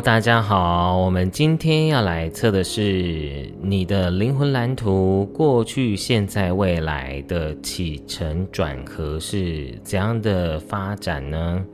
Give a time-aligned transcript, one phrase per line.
[0.00, 11.64] 大家好，我们今天要来测的是你的灵魂蓝图，过去、现在、未来的起承转合是怎样的发展呢？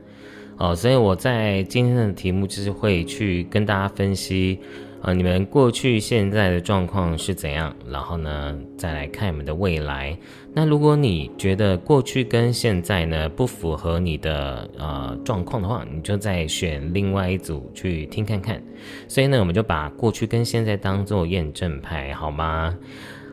[0.57, 4.59] 哦，所以我在今天的题目就是会去跟大家分析。
[5.01, 7.71] 呃，你们过去现在的状况是怎样？
[7.87, 10.17] 然后呢，再来看你们的未来。
[10.51, 18.59] 那如果你觉得过去跟现在呢不符合你的呃状况的话，你就再选另外一组去听看看。
[19.07, 22.73] 所以呢，我们就把过去跟现在当做验证牌，好吗？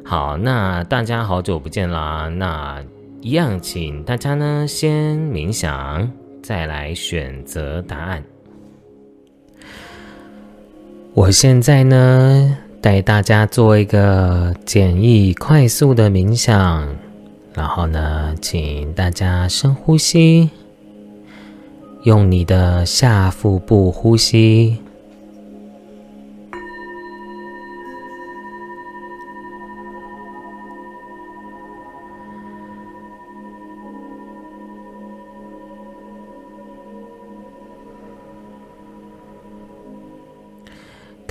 [0.05, 2.29] 好，那大家好久不见啦。
[2.29, 2.85] 那
[3.23, 6.13] 一样，请大家呢先冥想，
[6.43, 8.23] 再来选择答案。
[11.15, 16.89] 我现在呢，带大家做一个简易、快速的冥想，
[17.55, 20.51] 然后呢，请大家深呼吸，
[22.03, 24.82] 用你的下腹部呼吸。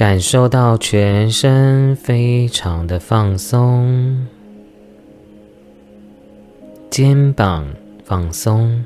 [0.02, 4.26] 感受到全身非常的放松，
[6.90, 7.68] 肩膀
[8.04, 8.84] 放松，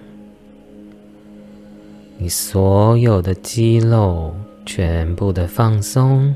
[2.18, 4.36] 你所有的肌肉
[4.66, 6.36] 全部的放松。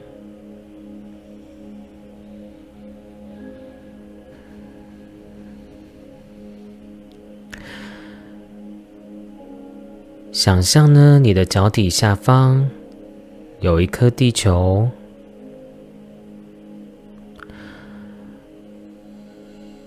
[10.32, 12.70] 想象呢，你的脚底下方。
[13.62, 14.90] 有一颗地球。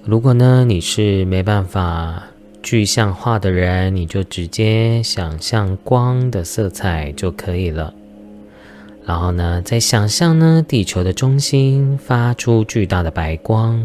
[0.05, 2.25] 如果呢你是没办法
[2.63, 7.95] 具象化的人，你就直接想象光的色彩就可以了。
[9.07, 13.83] 然后呢，再想象呢地球的中心发出巨大的白光，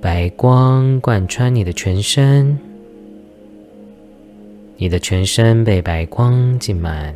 [0.00, 2.58] 白光贯穿你的全身，
[4.76, 7.14] 你的全身被白光浸满。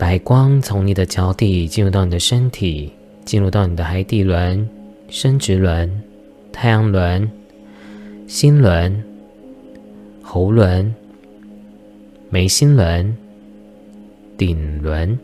[0.00, 2.90] 白光从你的脚底进入到你的身体，
[3.26, 4.66] 进入到你的海底轮、
[5.10, 6.02] 生殖轮、
[6.50, 7.30] 太阳轮、
[8.26, 9.04] 心轮、
[10.22, 10.92] 喉轮、
[12.30, 13.14] 眉心轮、
[14.38, 15.18] 顶轮，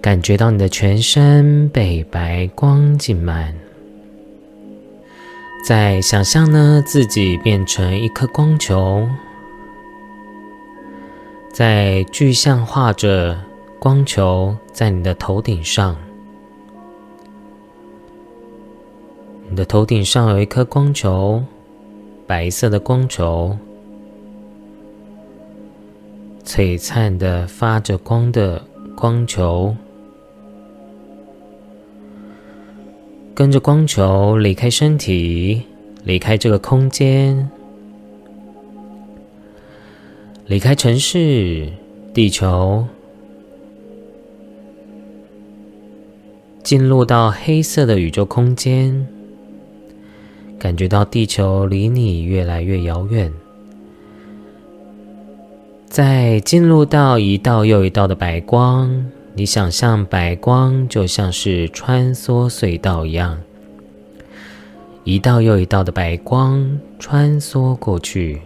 [0.00, 3.54] 感觉到你的全身被白光浸满。
[5.62, 9.06] 再想象呢，自己变成一颗光球。
[11.52, 13.36] 在具象化着
[13.80, 15.96] 光球在你的头顶上，
[19.48, 21.42] 你的头顶上有一颗光球，
[22.24, 23.56] 白色的光球，
[26.44, 29.74] 璀璨的发着光的光球，
[33.34, 35.64] 跟着光球离开身体，
[36.04, 37.50] 离开这个空间。
[40.50, 41.68] 离开城市，
[42.12, 42.84] 地球，
[46.64, 49.06] 进入到黑色的宇宙空间，
[50.58, 53.32] 感觉到地球离你越来越遥远。
[55.88, 63.38] 再进入到一道又一道的白光，你想象白光就像是穿梭隧道一样，
[65.04, 68.40] 一道又一道的白光穿梭过去。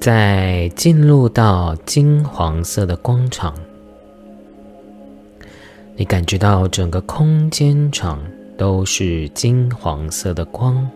[0.00, 3.52] 在进入到金黄色的光场，
[5.96, 8.22] 你感觉到整个空间场
[8.56, 10.88] 都是金黄色的光。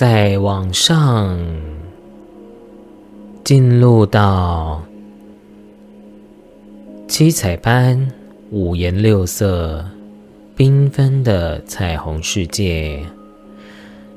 [0.00, 1.38] 再往上，
[3.44, 4.82] 进入到
[7.06, 8.10] 七彩般、
[8.50, 9.84] 五颜六色、
[10.56, 13.04] 缤纷的彩虹世界。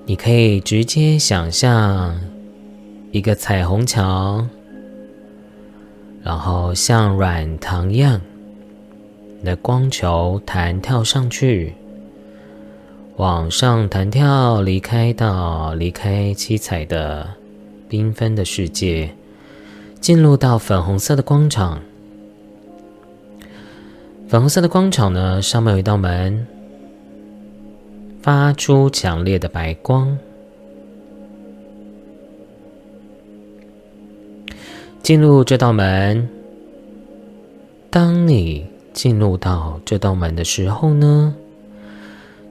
[0.06, 2.18] 你可以直接想象
[3.12, 4.48] 一个彩虹桥，
[6.24, 8.22] 然后像软糖一样
[9.44, 11.74] 的光球弹跳上去。
[13.18, 17.30] 往上弹跳，离开到离开七彩的
[17.88, 19.12] 缤纷的世界，
[20.02, 21.80] 进入到粉红色的广场。
[24.28, 26.48] 粉红色的广场呢，上面有一道门，
[28.24, 30.18] 发出强烈的白光。
[35.04, 36.28] 进入这道门。
[37.92, 41.36] 当你进入到这道门的时候呢，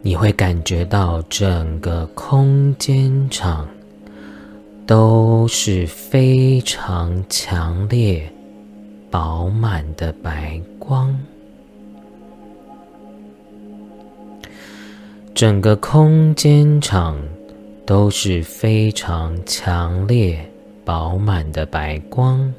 [0.03, 3.69] 你会感觉到整个空间场
[4.85, 8.29] 都是非常强烈、
[9.11, 11.17] 饱满的白光，
[15.33, 17.17] 整个空间场
[17.87, 20.45] 都是非常强烈。
[20.85, 22.53] 饱满的白光，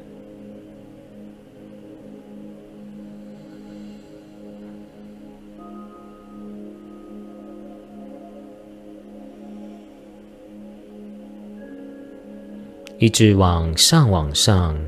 [12.98, 14.78] 一直往上，往上，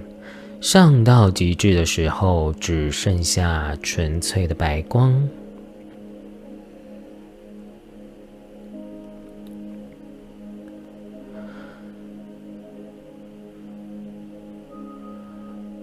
[0.60, 5.28] 上到极致的时候，只剩下纯粹的白光。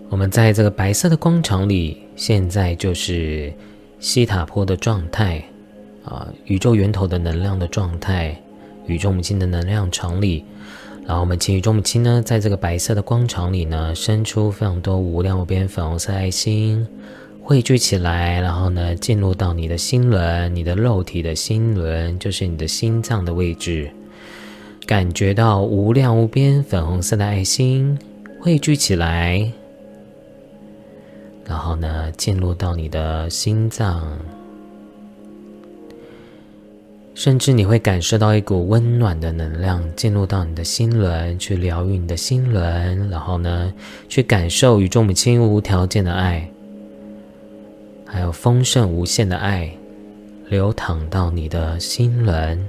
[0.09, 3.53] 我们在这个白色的光场里，现在就是
[3.99, 5.43] 西塔坡的状态
[6.05, 8.41] 啊，宇宙源头的能量的状态，
[8.87, 10.45] 宇宙母亲的能量场里。
[11.05, 16.87] 然后我们请宇宙母亲呢，在这个白色的光场里呢，伸出非常多无量无边粉红色爱心，
[17.41, 23.91] 汇聚起来，然后呢，进入到你的心轮，你的肉体的心轮，就是你的心脏的位置，
[24.87, 27.99] 感觉到无量无边粉红色的爱心
[28.39, 29.51] 汇聚起来。
[31.45, 34.17] 然后呢，进入到你的心脏，
[37.15, 43.09] 甚至你会感受到一股温暖的能量进入到你的心轮，去疗愈你的心轮。
[43.09, 43.71] 然后呢，
[44.09, 46.49] 去感受宇宙母亲无条件的爱，
[48.05, 49.71] 还有丰盛无限的爱，
[50.49, 52.59] 流淌到你的心轮。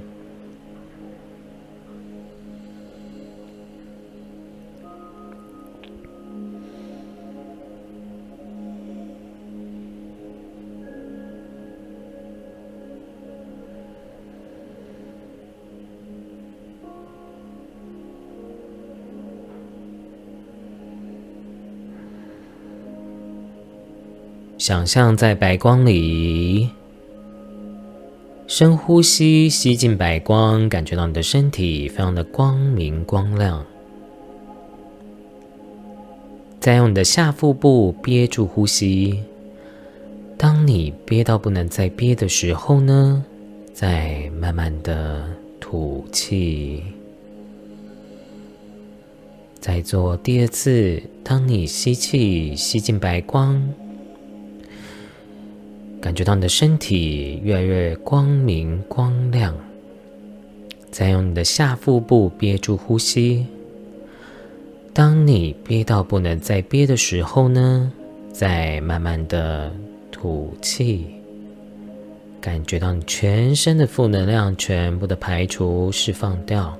[24.57, 26.69] 想象在白光里，
[28.47, 33.65] 深呼吸，吸进白光，感觉到你的身体非常的光明光亮。
[36.61, 39.19] 再用你的下腹部憋住呼吸。
[40.37, 43.23] 当你憋到不能再憋的时候呢，
[43.73, 45.27] 再慢慢的
[45.59, 46.81] 吐气。
[49.59, 53.61] 再做第二次，当你吸气，吸进白光。
[56.05, 59.55] 感觉到你的身体越来越光明光亮，
[60.91, 63.43] 再用你的下腹部憋住呼吸。
[64.93, 67.91] 当你憋到不能再憋的时候呢，
[68.31, 69.73] 再慢慢的
[70.11, 71.07] 吐气，
[72.39, 76.77] 感觉到你全身的负能量全部的排除释放掉。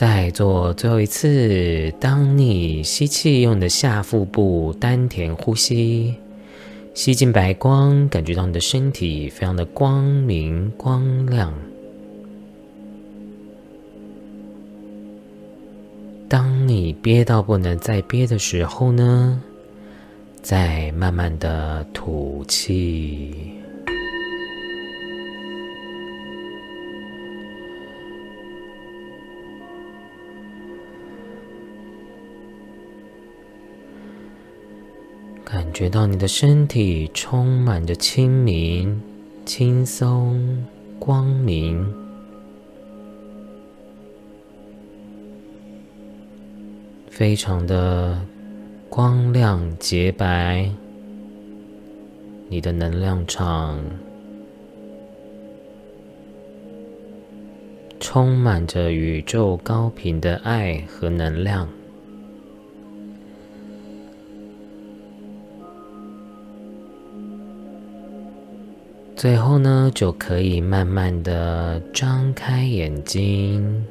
[0.00, 1.92] 再做最后一次。
[2.00, 6.14] 当你吸气，用你的下腹部丹田呼吸，
[6.94, 11.52] 吸进白光，感觉到你的身体非常的光明光亮。
[16.30, 19.42] 当你憋到不能再憋的时候呢，
[20.40, 23.59] 再慢慢的吐气。
[35.80, 39.00] 觉到你的身体充满着清明、
[39.46, 40.62] 轻松、
[40.98, 41.90] 光明，
[47.08, 48.20] 非常的
[48.90, 50.70] 光亮洁白。
[52.50, 53.82] 你的能量场
[57.98, 61.66] 充满着宇宙高频的爱和能量。
[69.20, 73.84] 最后呢，就可以慢慢的张开眼睛，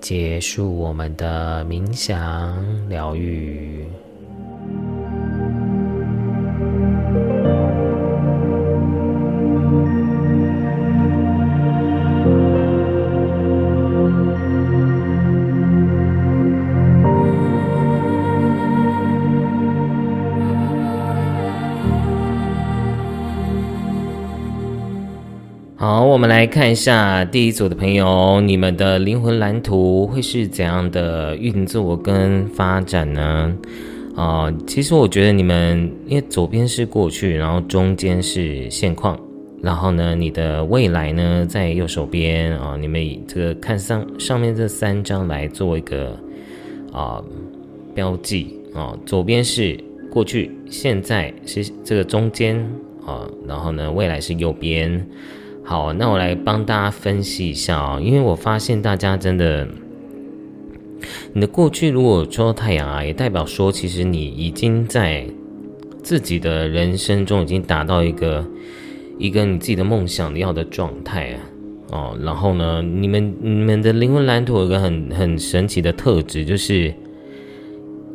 [0.00, 3.84] 结束我们的冥想疗愈。
[25.80, 33.56] 好，我们来看一下第一组的朋友，你们的灵魂蓝图会是怎样的运作跟发展呢？
[34.14, 39.18] 啊，其实我觉得你们，因为左边是过去，然后中间是现况，
[39.62, 42.76] 然后呢，你的未来呢在右手边啊。
[42.78, 46.14] 你们以这个看上上面这三张来做一个
[46.92, 47.24] 啊
[47.94, 49.82] 标记啊，左边是
[50.12, 52.54] 过去，现在是这个中间
[53.06, 55.08] 啊，然后呢，未来是右边。
[55.62, 59.68] 好，那我来帮大家分析一下啊，因为我发现大家真的，
[61.32, 65.24] 你的过去如果说太阳啊，也代表说其实你已经在
[66.02, 68.44] 自己的人生中已经达到一个
[69.16, 71.38] 一个你自己的梦想要的状态啊，
[71.92, 76.92] 哦，然后呢，你们你们的灵魂蓝图有个很很神奇的特质，就是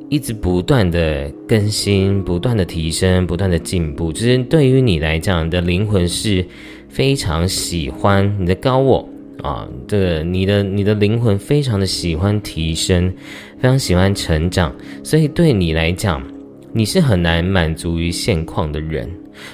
[0.09, 6.45] 一直不断的更新、不断的提升、不断的进步，就是对于你来讲，你的灵魂是。
[6.89, 9.07] 非常喜欢你的高我
[9.41, 13.13] 啊，这个你的你的灵魂非常的喜欢提升，
[13.59, 14.73] 非常喜欢成长，
[15.03, 16.23] 所以对你来讲，
[16.71, 19.09] 你是很难满足于现况的人。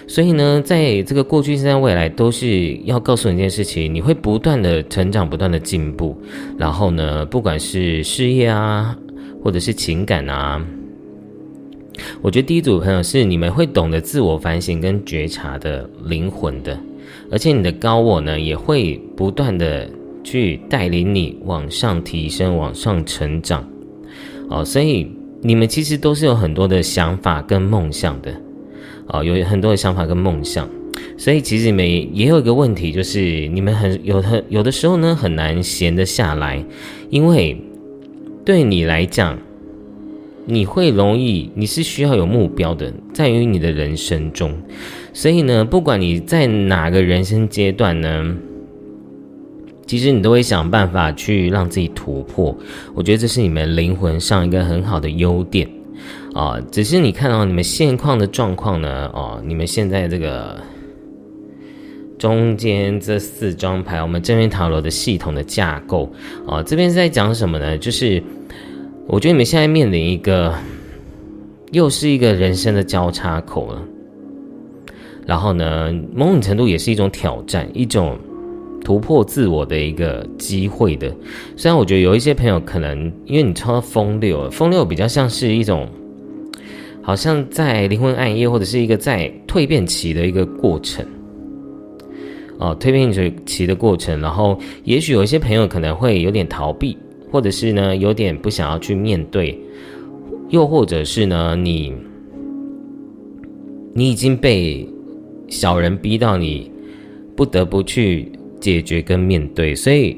[0.06, 6.16] 所以呢，在这个过去、现在、未来，都是要告诉你一件事情：你会不断的成长，不断的进步。
[6.56, 8.96] 然后呢，不管是事业啊，
[9.44, 10.64] 或者是情感啊，
[12.22, 16.80] 我觉得第一组朋友是你们会懂得自我反省跟觉察的灵魂的。
[17.32, 19.90] 而且你的高我呢，也会不断的
[20.24, 23.66] 去带领你往上提升、往上成长，
[24.50, 25.10] 哦，所以
[25.42, 28.34] 你们其实都是有很多的想法跟梦想的，
[29.08, 30.70] 哦，有很多的想法跟梦想，
[31.18, 36.64] 所以其实你们也有一个问题，就是你们很有很有的时候呢，很难闲得下来，
[37.10, 37.60] 因为
[38.44, 39.40] 对你来讲，
[40.46, 44.54] 你会容易，你是需要有目标的，在于你的人生中。
[45.14, 48.36] 所以呢，不管你在哪个人生阶段呢，
[49.86, 52.58] 其实你都会想办法去让自己突破。
[52.94, 55.70] 我觉得这是你们灵魂上一个很好的优点
[56.34, 56.60] 啊。
[56.72, 60.58] 只是你看到你们现况的状况呢，哦，你们现在这个
[62.18, 66.12] 中间这四张牌，我们这边塔罗的系统的架构
[66.48, 67.78] 啊，这边是在讲什么呢？
[67.78, 68.24] 就是
[69.08, 70.54] 我觉得你们现在面临一个，
[71.72, 73.82] 又是一个人生的交叉口了。
[75.26, 78.18] 然后呢，某种程度也是一种挑战，一种
[78.84, 81.14] 突破自我的一个机会的。
[81.56, 85.88] 虽然我觉得有一些朋友可能因为你抽到风六，风六比较像是一种，
[87.02, 91.06] 好像在灵魂暗夜或者是一个在蜕变期的一个过程，
[92.58, 93.12] 哦，蜕变
[93.46, 94.20] 期的过程。
[94.22, 96.98] 然后也许有一些朋友可能会有点逃避，
[97.32, 99.58] 或者是呢有点不想要去面对，
[100.50, 101.94] 又或者是呢你
[103.94, 104.88] 你已经被。
[105.52, 106.72] 小人逼到你
[107.36, 110.18] 不得不去解决跟面对，所以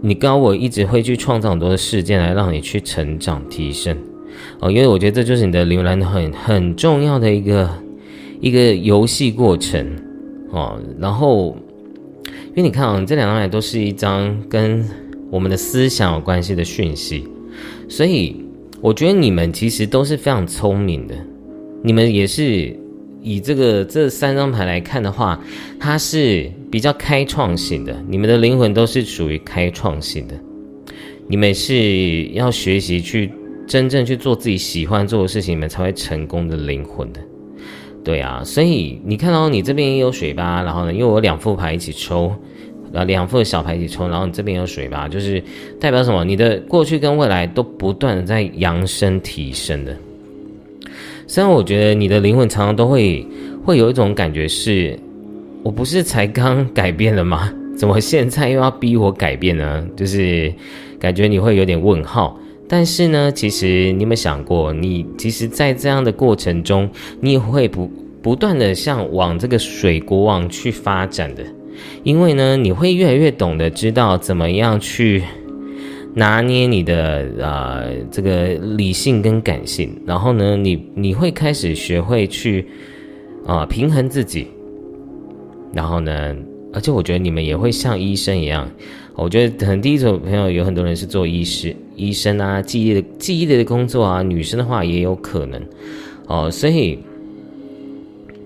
[0.00, 3.96] 你刚我一直会去创造很多的事件来让你去成长提升
[4.58, 7.70] 哦，因为我觉得这就是你的浏览很很重要的一个
[8.40, 9.86] 一个游戏过程
[10.50, 10.76] 哦。
[10.98, 11.56] 然后，
[12.48, 14.84] 因为你看啊，这两张牌都是一张跟
[15.30, 17.26] 我们的思想有关系的讯息，
[17.88, 18.36] 所以
[18.80, 21.14] 我觉得你们其实都是非常聪明的，
[21.82, 22.76] 你们也是。
[23.22, 25.40] 以这个这三张牌来看的话，
[25.80, 28.00] 它是比较开创性的。
[28.06, 30.34] 你们的灵魂都是属于开创性的，
[31.26, 33.32] 你们是要学习去
[33.66, 37.20] 真正去做自己喜欢做的事情，你们才会成功的灵魂的。
[38.04, 40.62] 对啊，所以你看到你这边也有水吧？
[40.62, 42.32] 然后呢，因为我两副牌一起抽，
[42.92, 45.42] 呃，两副小牌一起抽，然后你这边有水吧，就是
[45.80, 46.24] 代表什么？
[46.24, 49.96] 你的过去跟未来都不断的在扬升提升的。
[51.26, 53.26] 虽然我觉得你的灵魂常常都会
[53.64, 54.98] 会有一种感觉是，
[55.62, 57.52] 我不是才刚改变了吗？
[57.76, 59.86] 怎么现在又要逼我改变呢？
[59.96, 60.52] 就是
[60.98, 62.38] 感觉你会有点问号。
[62.68, 66.88] 但是呢，其实你有没有想过，你其实，在这样的过程中，
[67.20, 67.88] 你也会不
[68.20, 71.44] 不断的向往这个水国王去发展的，
[72.02, 75.22] 因为呢，你会越来越懂得知道怎么样去。
[76.18, 82.66] 拿捏你的呃这个理性跟感性，然后呢，你你会开始学会去
[83.44, 84.46] 啊平衡自己，
[85.74, 86.34] 然后呢，
[86.72, 88.66] 而且我觉得你们也会像医生一样，
[89.14, 95.62] 我觉得可能第一组朋友有很多人是做医师、医生啊，记忆的记忆类的工作啊，女生的话也有可能
[96.28, 96.98] 哦，所以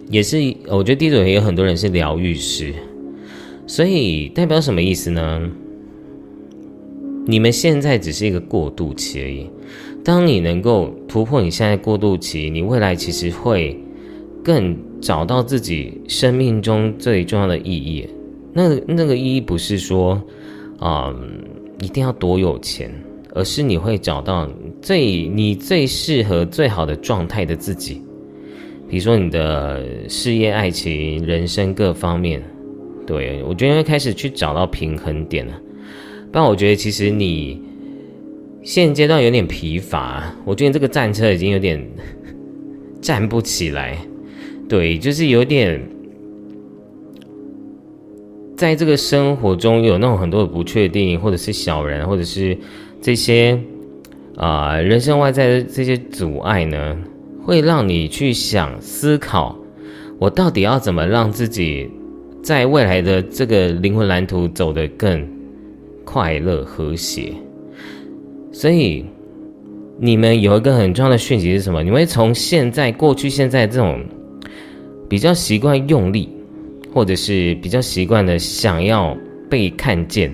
[0.08, 2.74] 也是我觉得第一组也有很多人是疗愈师，
[3.70, 5.48] 所以代表什么意思呢？
[7.24, 9.48] 你们现在只是一个过渡期而已。
[10.02, 13.78] 当你能够突破你现在过渡期，你未来其实会
[14.42, 18.04] 更找到自己生命中最重要的意义。
[18.52, 20.20] 那那个意义不是说
[20.80, 21.14] 啊
[21.80, 22.92] 一定要多有钱，
[23.34, 24.50] 而是你会找到
[24.82, 28.02] 最你最适合、最好的状态的自己。
[28.88, 32.42] 比如说你的事业、爱情、人生各方面，
[33.10, 35.52] 对我觉得会开始去找到平衡点了。
[36.30, 37.60] 不然我觉得其实你
[38.62, 41.84] 现阶段有点疲乏，我觉得这个战车已经有点
[43.02, 43.98] 站不起来。
[44.68, 45.82] 对，就是有点
[48.56, 52.56] 在这个生活中有那种很多的不确定，或者是小人，或者是
[53.02, 53.58] 这些
[54.36, 56.96] 啊人生外在的这些阻碍呢。
[57.42, 59.58] 会让你去想思考，
[60.18, 61.90] 我到底要怎么让自己
[62.42, 65.26] 在未来的这个灵魂蓝图走得更
[66.04, 67.32] 快乐和谐。
[68.52, 69.04] 所以，
[69.98, 71.82] 你们有一个很重要的讯息是什么？
[71.82, 74.02] 你会从现在、过去、现在这种
[75.08, 76.28] 比较习惯用力，
[76.92, 79.16] 或者是比较习惯的想要
[79.48, 80.32] 被看见，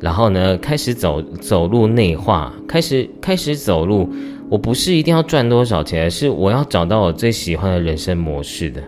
[0.00, 4.08] 然后呢，开始走走路内化，开始开始走路。
[4.50, 8.82] 我不是一定要赚多少钱，而是我要找到我最喜欢的人生模式的。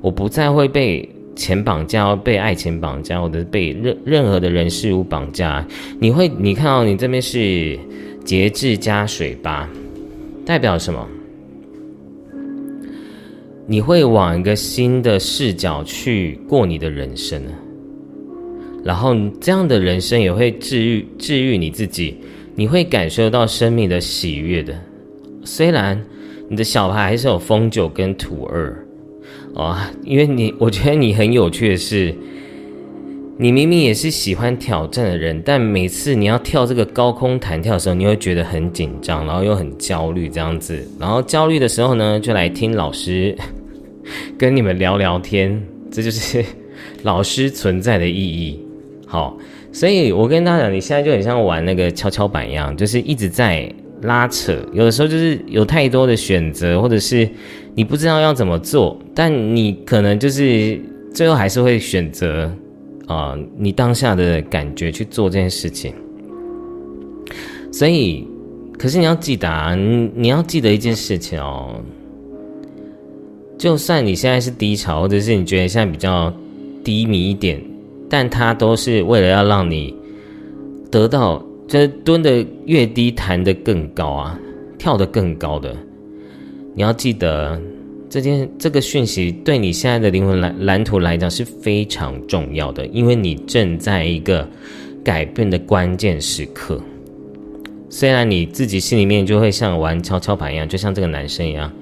[0.00, 5.66] 我不再会被钱绑架，被爱情绑架，或者被任任何的人事物绑架。
[5.98, 7.78] 你会，你看到你这边是
[8.24, 9.68] 节制加水吧，
[10.44, 11.06] 代表什么？
[13.66, 17.40] 你会往一个新的视角去过你的人生，
[18.82, 22.16] 然后这样的人生也会治愈治愈你自己。
[22.56, 24.74] 你会感受到生命的喜悦的，
[25.44, 26.04] 虽然
[26.48, 28.76] 你的小牌还是有风九跟土二，
[29.54, 32.14] 啊，因为你我觉得你很有趣的是，
[33.38, 43.36] 你明明也是喜欢挑战的人，但每次你要跳这个高空弹跳的时候，你会觉得很紧张，然后又很焦虑这样子，然后焦虑的时候呢，就来听老师
[44.38, 46.44] 跟你们聊聊天，这就是
[47.02, 48.60] 老师存在的意义。
[49.06, 49.36] 好。
[49.72, 54.52] 所以我跟大家讲，你现在就很像玩那个跷跷板一样，就是一直在拉扯。
[54.72, 57.28] 有的时候就是有太多的选择，或者是
[57.80, 60.78] 你不知道要怎么做，但你可能就是
[61.14, 62.52] 最后还是会选择
[63.06, 65.94] 啊，你当下的感觉去做这件事情。
[67.72, 68.28] 所以，
[68.78, 71.80] 可是你要记得，啊，你要记得一件事情哦，
[73.56, 76.30] 就算你现在是低潮，或者是你觉得现在比较
[76.84, 77.58] 低迷一点。
[78.10, 79.94] 但它都是为了要让你
[80.90, 84.38] 得到，就是蹲的越低，弹的更高啊，
[84.76, 85.74] 跳的更高的。
[86.74, 87.60] 你要记得，
[88.08, 94.48] 这件这个讯息对你现在的灵魂蓝蓝图来讲是非常重要的，因为你正在一个
[95.04, 96.80] 改变的关键时刻。
[97.88, 101.72] 虽然你自己心里面就会像玩跷跷板一样，就像这个男生一样，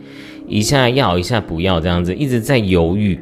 [0.47, 3.19] 一下要，一下不要，这样子一直在犹豫。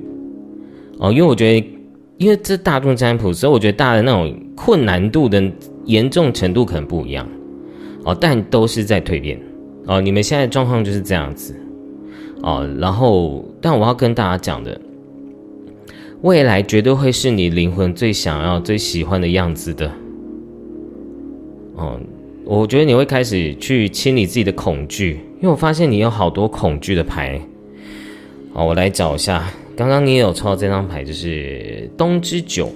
[0.99, 1.73] 哦，因为我觉得。
[2.19, 5.53] 因为这大众占卜，所以我觉得大的那种困难度的
[5.85, 7.29] 严重程度可能不一样
[8.05, 9.39] 哦，但都是在蜕变
[9.87, 10.01] 哦。
[10.01, 11.55] 你们现在状况就是这样子
[12.43, 14.81] 哦，然后，但我要跟大家讲的，
[16.23, 19.91] 未来绝对会是你灵魂最想要、最喜欢的样子的
[21.77, 21.99] 哦。
[22.45, 27.41] 我觉得你会开始去清理自己的恐惧，因为我发现你有好多恐惧的牌
[28.53, 29.45] 哦，我来找一下。
[29.77, 32.71] 刚刚你也有抽到这张牌，就是冬之酒。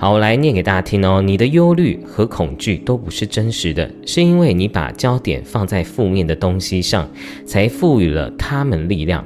[0.00, 1.20] 好，我来念给大家听哦。
[1.20, 7.06] 你的忧虑和恐惧都不是真实的，是因为你把焦点放在负面的东西上，
[7.44, 9.22] 才赋予了他们力量，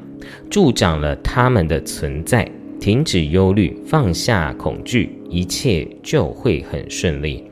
[0.50, 2.44] 助长了他们的存在。
[2.80, 7.44] 停止忧虑，放下恐惧，一切就会很顺利。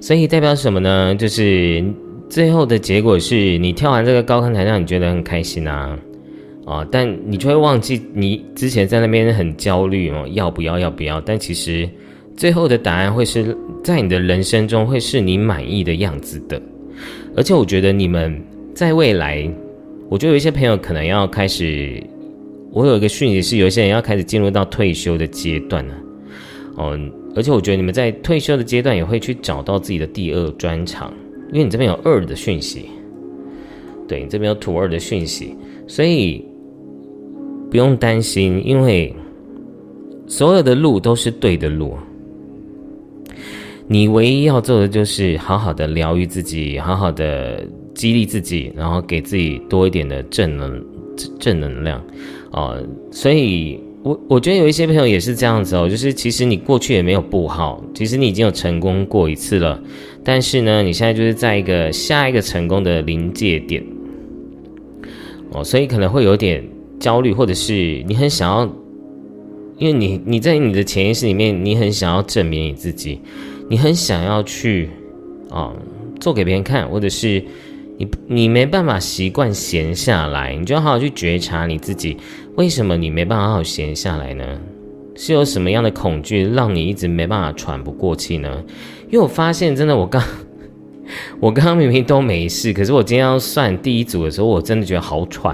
[0.00, 1.16] 所以代表什么呢？
[1.16, 1.84] 就是
[2.30, 5.98] 最后的结果是你跳完这个高空台，让你觉得很开心啊。
[6.66, 6.84] 啊！
[6.90, 10.80] 但你就会忘记你之前在那边很焦虑哦，要不要？
[10.80, 11.20] 要不要？
[11.20, 11.88] 但其实
[12.36, 16.60] 最后的答案会是在你的人生中会是你满意的样子的。
[17.36, 18.42] 而且我觉得你们
[18.74, 19.48] 在未来，
[20.08, 22.02] 我觉得有一些朋友可能要开始，
[22.72, 25.94] 我有一个讯息是，有些人要开始进入到退休的阶段了。
[26.74, 26.98] 哦，
[27.36, 31.14] 而且我觉得你们在退休的阶段也会去找到自己的第二专长，
[31.52, 32.86] 因为你这边有二的讯息，
[34.08, 35.54] 对你这边有土二的讯息，
[35.86, 36.44] 所以。
[37.70, 39.14] 不用担心，因为
[40.26, 41.96] 所有的路都是对的路。
[43.88, 50.84] 你唯一要做的就是好好的疗愈自己，好好的激励自己，然后给自己多一点的正能
[51.38, 52.04] 正能量
[52.50, 52.76] 啊！
[53.12, 59.80] 所以，我我觉得有一些朋友也是这样子哦，就是其实你过去也没有不好，其实你已经有成功过一次了，
[60.24, 63.84] 但是呢，你现在就是在一个下一个成功的临界点
[65.52, 66.62] 哦，所以可能会有点。
[66.98, 68.64] 焦虑，或者是你很想要
[69.78, 73.20] 因为你你在你的潜意识里面，你很想要证明你自己，
[73.68, 74.88] 你很想要去
[75.50, 75.72] 啊
[76.20, 77.44] 做给别人看，或者是
[77.98, 82.16] 你你没办法习惯闲下来，你就要好好去觉察你自己，
[82.56, 84.44] 为什么你没办法好好闲下来呢？
[85.18, 88.62] 是有什么样的恐惧让你一直没办法喘不过气呢？
[89.06, 90.22] 因为我发现真的，我刚
[91.40, 95.44] 我刚刚明明都没事，可是我今天要算第一组的时候，我真的觉得好喘